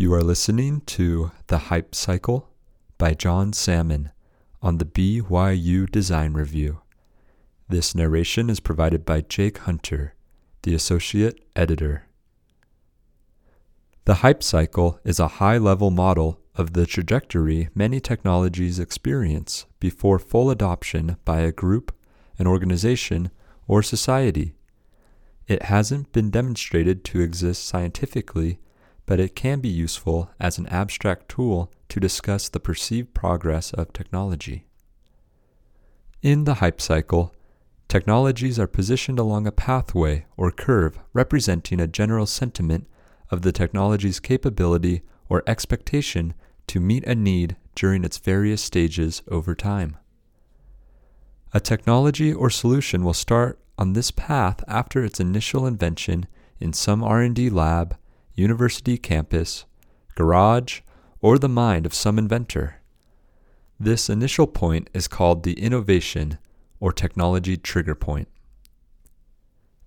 [0.00, 2.48] You are listening to The Hype Cycle
[2.96, 4.10] by John Salmon
[4.62, 6.80] on the BYU Design Review.
[7.68, 10.14] This narration is provided by Jake Hunter,
[10.62, 12.06] the Associate Editor.
[14.06, 20.18] The hype cycle is a high level model of the trajectory many technologies experience before
[20.18, 21.94] full adoption by a group,
[22.38, 23.30] an organization,
[23.68, 24.54] or society.
[25.46, 28.60] It hasn't been demonstrated to exist scientifically,
[29.10, 33.92] but it can be useful as an abstract tool to discuss the perceived progress of
[33.92, 34.68] technology.
[36.22, 37.34] In the hype cycle,
[37.88, 42.86] technologies are positioned along a pathway or curve representing a general sentiment
[43.32, 46.32] of the technology's capability or expectation
[46.68, 49.96] to meet a need during its various stages over time.
[51.52, 56.28] A technology or solution will start on this path after its initial invention
[56.60, 57.96] in some R&D lab,
[58.40, 59.66] university campus,
[60.14, 60.80] garage,
[61.20, 62.80] or the mind of some inventor.
[63.78, 66.38] This initial point is called the innovation
[66.80, 68.28] or technology trigger point.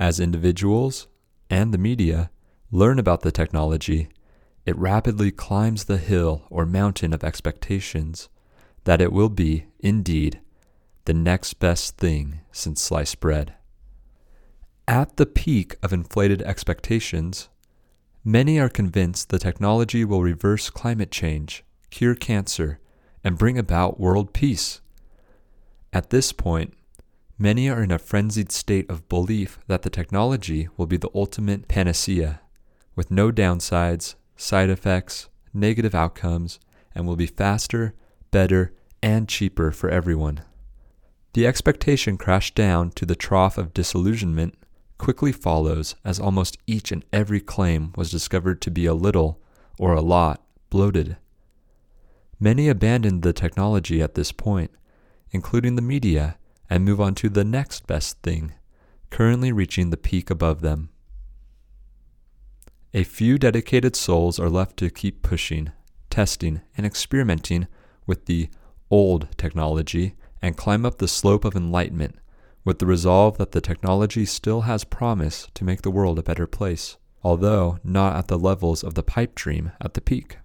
[0.00, 1.08] As individuals
[1.50, 2.30] and the media
[2.70, 4.08] learn about the technology,
[4.64, 8.28] it rapidly climbs the hill or mountain of expectations
[8.84, 10.40] that it will be, indeed,
[11.04, 13.54] the next best thing since sliced bread.
[14.86, 17.48] At the peak of inflated expectations,
[18.28, 22.78] many are convinced the technology will reverse climate change, cure cancer,
[23.24, 24.82] and bring about world peace.
[25.94, 26.74] At this point,
[27.38, 31.68] many are in a frenzied state of belief that the technology will be the ultimate
[31.68, 32.42] panacea
[32.94, 36.60] with no downsides, side effects, negative outcomes,
[36.94, 37.94] and will be faster,
[38.30, 40.42] better, and cheaper for everyone.
[41.32, 44.57] The expectation crashed down to the trough of disillusionment
[44.98, 49.40] quickly follows as almost each and every claim was discovered to be a little,
[49.78, 51.16] or a lot, bloated.
[52.40, 54.70] Many abandon the technology at this point,
[55.30, 56.36] including the media,
[56.68, 58.52] and move on to the next best thing,
[59.10, 60.90] currently reaching the peak above them.
[62.94, 65.72] A few dedicated souls are left to keep pushing,
[66.10, 67.66] testing, and experimenting
[68.06, 68.48] with the
[68.90, 72.18] old technology and climb up the slope of enlightenment
[72.68, 76.46] with the resolve that the technology still has promise to make the world a better
[76.46, 80.36] place, although not at the levels of the pipe dream at the peak.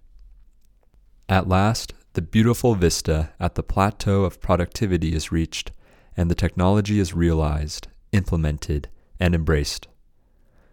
[1.28, 5.70] At last, the beautiful vista at the plateau of productivity is reached,
[6.16, 8.88] and the technology is realized, implemented,
[9.20, 9.86] and embraced.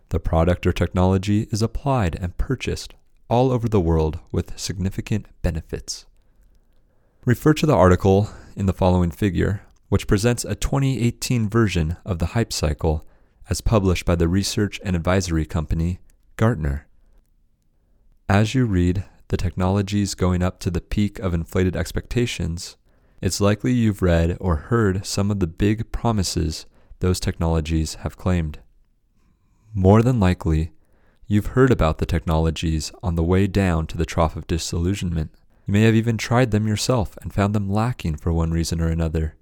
[0.07, 2.94] The product or technology is applied and purchased
[3.29, 6.06] all over the world with significant benefits.
[7.25, 12.28] Refer to the article in the following figure, which presents a 2018 version of the
[12.28, 13.06] hype cycle
[13.50, 16.00] as published by the research and advisory company
[16.38, 16.88] Gartner.
[18.29, 22.78] As you read the technologies going up to the peak of inflated expectations,
[23.22, 26.66] it's likely you've read or heard some of the big promises
[27.02, 28.59] those technologies have claimed.
[29.73, 30.72] More than likely,
[31.28, 35.31] you've heard about the technologies on the way down to the trough of disillusionment.
[35.68, 38.88] You may have even tried them yourself and found them lacking for one reason or
[38.88, 39.35] another.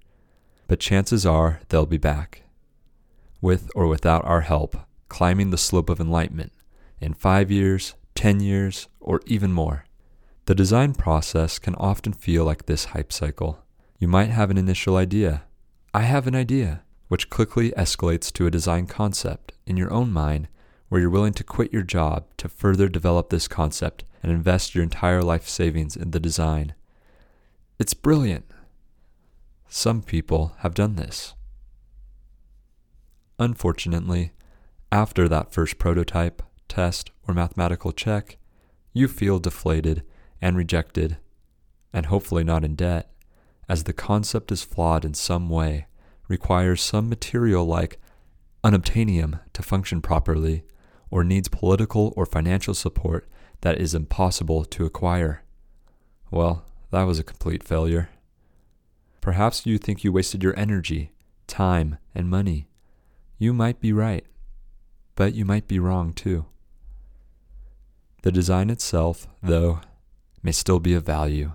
[0.70, 2.44] But chances are they'll be back,
[3.40, 4.76] with or without our help,
[5.08, 6.52] climbing the slope of enlightenment
[7.00, 9.84] in five years, ten years, or even more.
[10.44, 13.64] The design process can often feel like this hype cycle.
[13.98, 15.42] You might have an initial idea.
[15.92, 20.46] I have an idea which quickly escalates to a design concept in your own mind
[20.88, 24.84] where you're willing to quit your job to further develop this concept and invest your
[24.84, 26.74] entire life savings in the design.
[27.80, 28.44] It's brilliant.
[29.72, 31.34] Some people have done this.
[33.38, 34.32] Unfortunately,
[34.90, 38.36] after that first prototype, test, or mathematical check,
[38.92, 40.02] you feel deflated
[40.42, 41.18] and rejected,
[41.92, 43.12] and hopefully not in debt,
[43.68, 45.86] as the concept is flawed in some way
[46.26, 48.00] requires some material like
[48.64, 50.64] unobtainium to function properly,
[51.12, 53.28] or needs political or financial support
[53.60, 55.44] that is impossible to acquire.
[56.28, 58.08] Well, that was a complete failure.
[59.20, 61.12] Perhaps you think you wasted your energy,
[61.46, 62.68] time, and money.
[63.38, 64.24] You might be right,
[65.14, 66.46] but you might be wrong too.
[68.22, 69.80] The design itself, though,
[70.42, 71.52] may still be of value.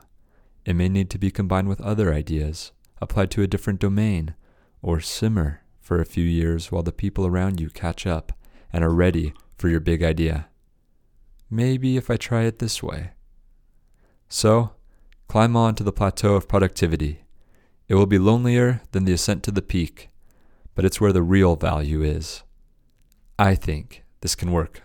[0.66, 2.72] It may need to be combined with other ideas,
[3.02, 4.36] applied to a different domain,
[4.82, 8.32] or simmer for a few years while the people around you catch up
[8.74, 10.48] and are ready for your big idea.
[11.50, 13.12] Maybe if I try it this way.
[14.28, 14.72] So,
[15.28, 17.25] climb on to the plateau of productivity.
[17.88, 20.10] It will be lonelier than the ascent to the peak,
[20.74, 22.44] but it's where the real value is.
[23.38, 24.82] I think this can work